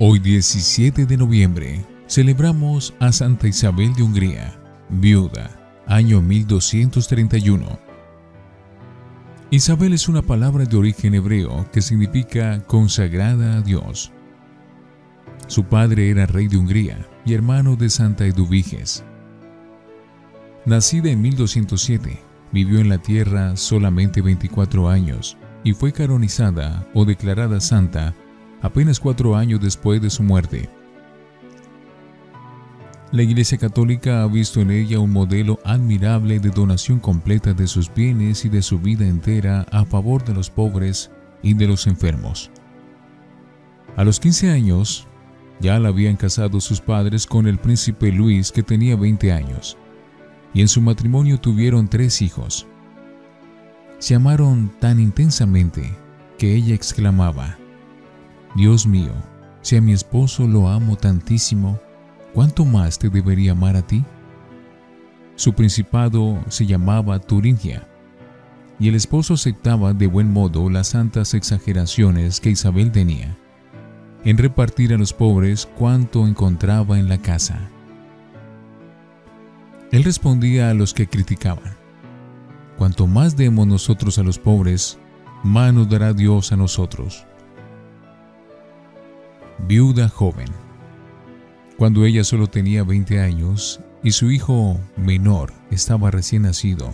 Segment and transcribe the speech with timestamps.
[0.00, 4.56] Hoy 17 de noviembre celebramos a Santa Isabel de Hungría,
[4.88, 5.50] viuda,
[5.88, 7.80] año 1231.
[9.50, 14.12] Isabel es una palabra de origen hebreo que significa consagrada a Dios.
[15.48, 19.02] Su padre era rey de Hungría y hermano de Santa Eduviges.
[20.64, 22.20] Nacida en 1207,
[22.52, 28.14] vivió en la tierra solamente 24 años y fue canonizada o declarada santa
[28.62, 30.68] apenas cuatro años después de su muerte.
[33.10, 37.92] La Iglesia Católica ha visto en ella un modelo admirable de donación completa de sus
[37.92, 41.10] bienes y de su vida entera a favor de los pobres
[41.42, 42.50] y de los enfermos.
[43.96, 45.06] A los 15 años,
[45.58, 49.78] ya la habían casado sus padres con el príncipe Luis que tenía 20 años,
[50.52, 52.66] y en su matrimonio tuvieron tres hijos.
[53.98, 55.92] Se amaron tan intensamente
[56.36, 57.58] que ella exclamaba,
[58.58, 59.12] Dios mío,
[59.62, 61.78] si a mi esposo lo amo tantísimo,
[62.34, 64.04] ¿cuánto más te debería amar a ti?
[65.36, 67.86] Su principado se llamaba Turingia,
[68.80, 73.36] y el esposo aceptaba de buen modo las santas exageraciones que Isabel tenía,
[74.24, 77.60] en repartir a los pobres cuanto encontraba en la casa.
[79.92, 81.76] Él respondía a los que criticaban,
[82.76, 84.98] Cuanto más demos nosotros a los pobres,
[85.44, 87.24] más nos dará Dios a nosotros
[89.66, 90.48] viuda joven.
[91.76, 96.90] Cuando ella solo tenía 20 años y su hijo menor estaba recién nacido,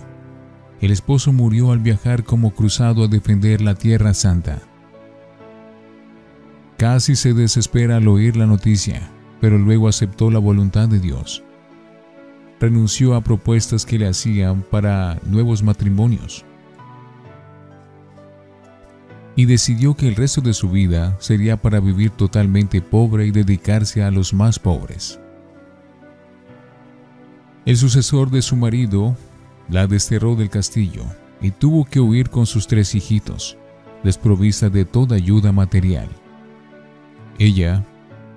[0.81, 4.61] el esposo murió al viajar como cruzado a defender la Tierra Santa.
[6.77, 11.43] Casi se desespera al oír la noticia, pero luego aceptó la voluntad de Dios.
[12.61, 16.45] Renunció a propuestas que le hacían para nuevos matrimonios
[19.37, 24.03] y decidió que el resto de su vida sería para vivir totalmente pobre y dedicarse
[24.03, 25.19] a los más pobres.
[27.67, 29.17] El sucesor de su marido
[29.69, 31.05] la desterró del castillo
[31.41, 33.57] y tuvo que huir con sus tres hijitos,
[34.05, 36.09] desprovista de toda ayuda material.
[37.39, 37.85] Ella,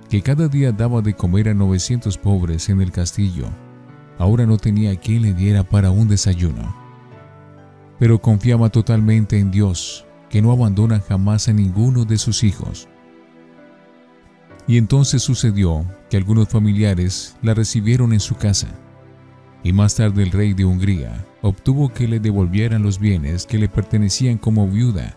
[0.10, 3.46] que cada día daba de comer a 900 pobres en el castillo,
[4.18, 6.76] ahora no tenía quien le diera para un desayuno.
[8.00, 12.88] Pero confiaba totalmente en Dios que no abandona jamás a ninguno de sus hijos.
[14.68, 18.68] Y entonces sucedió que algunos familiares la recibieron en su casa,
[19.64, 23.70] y más tarde el rey de Hungría obtuvo que le devolvieran los bienes que le
[23.70, 25.16] pertenecían como viuda,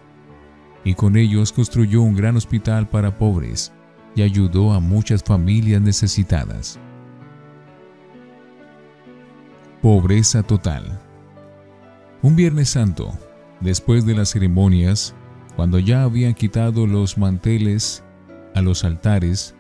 [0.85, 3.73] y con ellos construyó un gran hospital para pobres
[4.15, 6.79] y ayudó a muchas familias necesitadas.
[9.83, 11.01] Pobreza total.
[12.23, 13.19] Un Viernes Santo,
[13.61, 15.15] Después de las ceremonias,
[15.55, 18.03] cuando ya habían quitado los manteles
[18.55, 19.55] a los altares,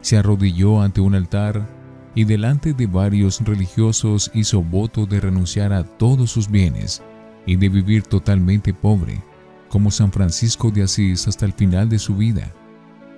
[0.00, 1.66] se arrodilló ante un altar
[2.14, 7.02] y delante de varios religiosos hizo voto de renunciar a todos sus bienes
[7.46, 9.22] y de vivir totalmente pobre,
[9.68, 12.52] como San Francisco de Asís hasta el final de su vida,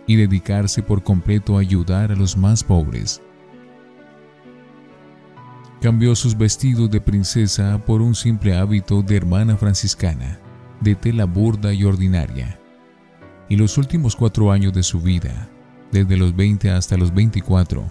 [0.06, 3.20] y dedicarse por completo a ayudar a los más pobres.
[5.86, 10.36] Cambió sus vestidos de princesa por un simple hábito de hermana franciscana,
[10.80, 12.58] de tela burda y ordinaria.
[13.48, 15.48] Y los últimos cuatro años de su vida,
[15.92, 17.84] desde los 20 hasta los 24,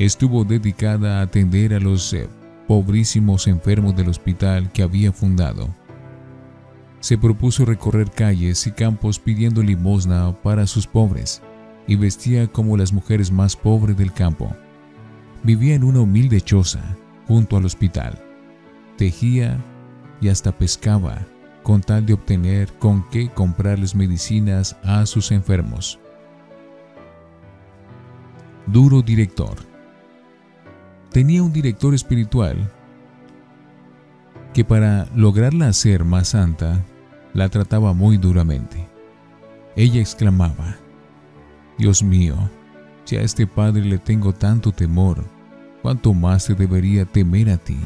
[0.00, 2.28] estuvo dedicada a atender a los eh,
[2.66, 5.72] pobrísimos enfermos del hospital que había fundado.
[6.98, 11.40] Se propuso recorrer calles y campos pidiendo limosna para sus pobres
[11.86, 14.52] y vestía como las mujeres más pobres del campo.
[15.44, 16.96] Vivía en una humilde choza
[17.26, 18.18] junto al hospital.
[18.96, 19.58] Tejía
[20.20, 21.18] y hasta pescaba
[21.62, 25.98] con tal de obtener con qué comprarles medicinas a sus enfermos.
[28.66, 29.56] Duro director.
[31.10, 32.70] Tenía un director espiritual
[34.54, 36.84] que para lograrla hacer más santa,
[37.32, 38.86] la trataba muy duramente.
[39.76, 40.76] Ella exclamaba,
[41.78, 42.36] Dios mío,
[43.04, 45.24] si a este padre le tengo tanto temor,
[45.82, 47.78] ¿cuánto más te debería temer a ti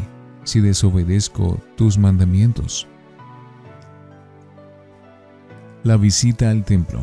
[0.44, 2.86] si desobedezco tus mandamientos?
[5.82, 7.00] La visita al templo.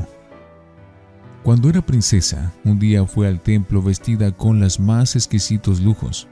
[1.41, 6.27] Cuando era princesa, un día fue al templo vestida con los más exquisitos lujos,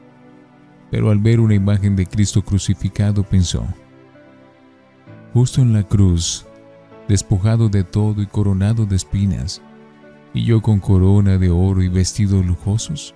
[0.89, 3.65] pero al ver una imagen de Cristo crucificado pensó,
[5.33, 6.45] justo en la cruz,
[7.09, 9.61] despojado de todo y coronado de espinas,
[10.33, 13.13] y yo con corona de oro y vestidos lujosos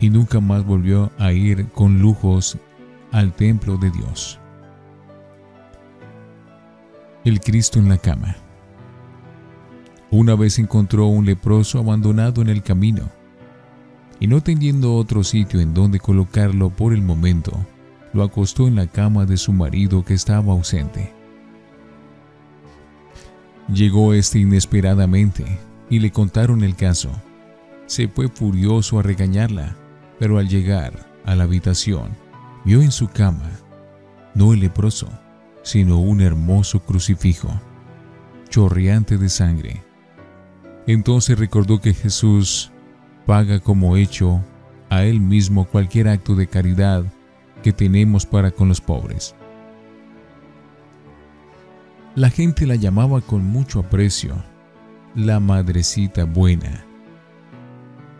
[0.00, 2.56] y nunca más volvió a ir con lujos
[3.12, 4.38] al templo de Dios.
[7.24, 8.36] El Cristo en la cama.
[10.10, 13.10] Una vez encontró un leproso abandonado en el camino
[14.20, 17.52] y no teniendo otro sitio en donde colocarlo por el momento,
[18.12, 21.12] lo acostó en la cama de su marido que estaba ausente.
[23.72, 25.44] Llegó este inesperadamente
[25.90, 27.10] y le contaron el caso.
[27.86, 29.76] Se fue furioso a regañarla,
[30.18, 32.16] pero al llegar a la habitación,
[32.64, 33.50] vio en su cama
[34.34, 35.08] no el leproso,
[35.62, 37.48] sino un hermoso crucifijo,
[38.48, 39.82] chorreante de sangre.
[40.86, 42.70] Entonces recordó que Jesús
[43.26, 44.42] paga como hecho
[44.90, 47.04] a Él mismo cualquier acto de caridad
[47.62, 49.34] que tenemos para con los pobres.
[52.14, 54.34] La gente la llamaba con mucho aprecio
[55.14, 56.87] la Madrecita Buena.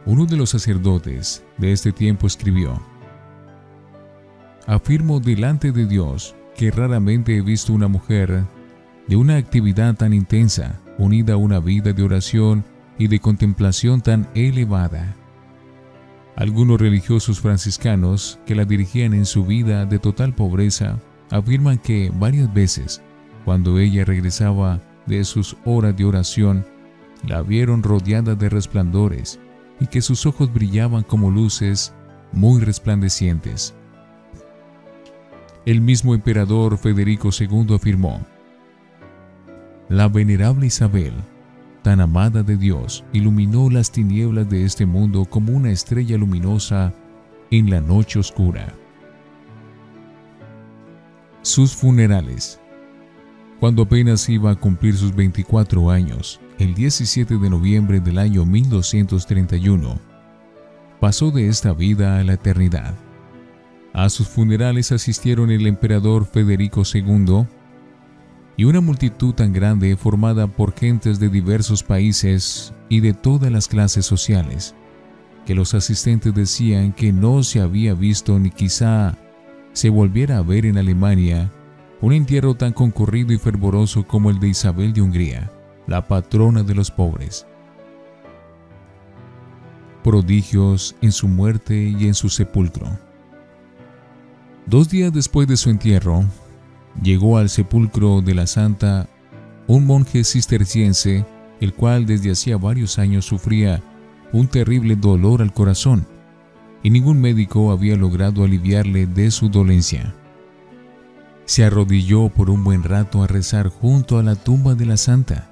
[0.08, 2.80] Uno de los sacerdotes de este tiempo escribió,
[4.66, 8.46] Afirmo delante de Dios que raramente he visto una mujer
[9.06, 12.64] de una actividad tan intensa, unida a una vida de oración
[12.96, 15.14] y de contemplación tan elevada.
[16.36, 22.50] Algunos religiosos franciscanos que la dirigían en su vida de total pobreza afirman que varias
[22.54, 23.02] veces,
[23.44, 26.64] cuando ella regresaba de sus horas de oración,
[27.26, 29.38] la vieron rodeada de resplandores
[29.80, 31.94] y que sus ojos brillaban como luces
[32.32, 33.74] muy resplandecientes.
[35.66, 38.20] El mismo emperador Federico II afirmó,
[39.88, 41.12] La venerable Isabel
[41.88, 46.92] tan amada de Dios, iluminó las tinieblas de este mundo como una estrella luminosa
[47.50, 48.74] en la noche oscura.
[51.42, 52.60] Sus funerales.
[53.60, 59.98] Cuando apenas iba a cumplir sus 24 años, el 17 de noviembre del año 1231,
[61.00, 62.94] pasó de esta vida a la eternidad.
[63.92, 67.46] A sus funerales asistieron el emperador Federico II,
[68.56, 73.66] y una multitud tan grande formada por gentes de diversos países y de todas las
[73.66, 74.76] clases sociales,
[75.46, 79.16] que los asistentes decían que no se había visto ni quizá
[79.72, 81.52] se volviera a ver en Alemania
[82.00, 85.50] un entierro tan concurrido y fervoroso como el de Isabel de Hungría,
[85.86, 87.46] la patrona de los pobres.
[90.04, 92.88] Prodigios en su muerte y en su sepulcro.
[94.66, 96.24] Dos días después de su entierro,
[97.02, 99.08] llegó al sepulcro de la santa
[99.66, 101.26] un monje cisterciense,
[101.60, 103.82] el cual desde hacía varios años sufría
[104.32, 106.06] un terrible dolor al corazón,
[106.82, 110.14] y ningún médico había logrado aliviarle de su dolencia.
[111.48, 115.48] Se arrodilló por un buen rato a rezar junto a la tumba de la santa,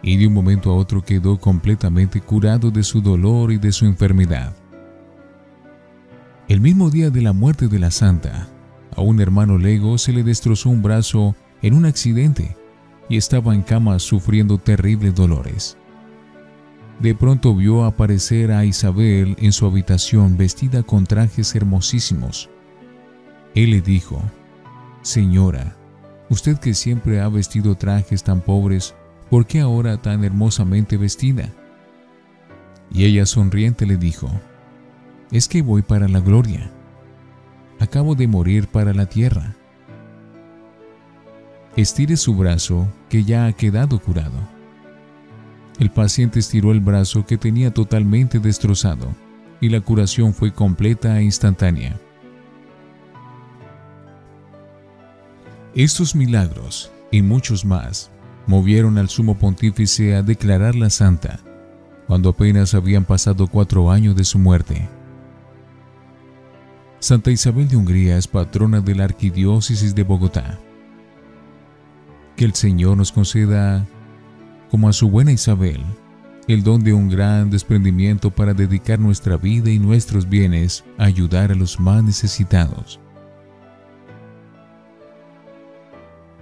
[0.00, 3.84] y de un momento a otro quedó completamente curado de su dolor y de su
[3.84, 4.54] enfermedad.
[6.46, 8.46] El mismo día de la muerte de la santa,
[8.94, 12.56] a un hermano Lego se le destrozó un brazo en un accidente
[13.08, 15.76] y estaba en cama sufriendo terribles dolores.
[17.00, 22.48] De pronto vio aparecer a Isabel en su habitación vestida con trajes hermosísimos.
[23.56, 24.22] Él le dijo,
[25.04, 25.76] Señora,
[26.28, 28.96] usted que siempre ha vestido trajes tan pobres,
[29.30, 31.48] ¿por qué ahora tan hermosamente vestida?
[32.90, 34.28] Y ella sonriente le dijo,
[35.30, 36.72] Es que voy para la gloria
[37.84, 39.54] acabo de morir para la tierra.
[41.76, 44.48] Estire su brazo que ya ha quedado curado.
[45.78, 49.14] El paciente estiró el brazo que tenía totalmente destrozado
[49.60, 51.98] y la curación fue completa e instantánea.
[55.76, 58.08] Estos milagros y muchos más
[58.46, 61.40] movieron al sumo pontífice a declararla santa,
[62.06, 64.88] cuando apenas habían pasado cuatro años de su muerte.
[67.00, 70.60] Santa Isabel de Hungría es patrona de la Arquidiócesis de Bogotá.
[72.36, 73.84] Que el Señor nos conceda,
[74.70, 75.82] como a su buena Isabel,
[76.46, 81.50] el don de un gran desprendimiento para dedicar nuestra vida y nuestros bienes a ayudar
[81.50, 83.00] a los más necesitados.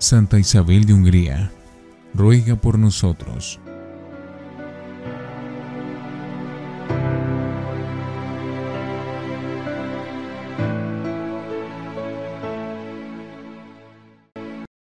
[0.02, 1.52] Santa Isabel de Hungría,
[2.12, 3.60] ruega por nosotros.